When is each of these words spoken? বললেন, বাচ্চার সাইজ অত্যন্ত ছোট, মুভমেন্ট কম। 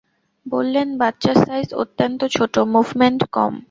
বললেন, 0.45 0.87
বাচ্চার 0.97 1.35
সাইজ 1.45 1.69
অত্যন্ত 1.73 2.21
ছোট, 2.31 2.53
মুভমেন্ট 2.67 3.21
কম। 3.31 3.53